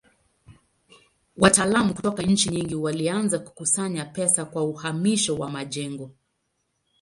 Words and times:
Wataalamu 1.37 1.93
kutoka 1.93 2.23
nchi 2.23 2.49
nyingi 2.49 2.75
walianza 2.75 3.39
kukusanya 3.39 4.05
pesa 4.05 4.45
kwa 4.45 4.63
uhamisho 4.63 5.35
wa 5.35 5.49
majengo. 5.49 6.11